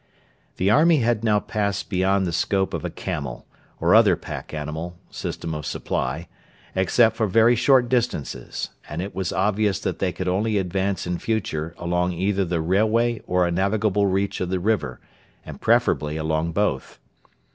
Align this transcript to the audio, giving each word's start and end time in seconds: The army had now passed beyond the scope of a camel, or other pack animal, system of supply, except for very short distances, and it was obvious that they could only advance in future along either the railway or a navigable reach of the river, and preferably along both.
The 0.57 0.71
army 0.71 1.01
had 1.01 1.23
now 1.23 1.39
passed 1.39 1.87
beyond 1.87 2.25
the 2.25 2.31
scope 2.33 2.73
of 2.73 2.83
a 2.83 2.89
camel, 2.89 3.45
or 3.79 3.93
other 3.93 4.15
pack 4.15 4.51
animal, 4.51 4.95
system 5.11 5.53
of 5.53 5.63
supply, 5.63 6.27
except 6.73 7.15
for 7.15 7.27
very 7.27 7.55
short 7.55 7.87
distances, 7.87 8.71
and 8.89 8.99
it 9.03 9.13
was 9.13 9.31
obvious 9.31 9.79
that 9.81 9.99
they 9.99 10.11
could 10.11 10.27
only 10.27 10.57
advance 10.57 11.05
in 11.05 11.19
future 11.19 11.75
along 11.77 12.13
either 12.13 12.45
the 12.45 12.61
railway 12.61 13.21
or 13.27 13.45
a 13.45 13.51
navigable 13.51 14.07
reach 14.07 14.41
of 14.41 14.49
the 14.49 14.59
river, 14.59 14.99
and 15.45 15.61
preferably 15.61 16.17
along 16.17 16.51
both. 16.53 16.97